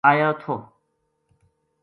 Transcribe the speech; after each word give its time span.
ایو 0.09 0.29
تھو 0.41 0.53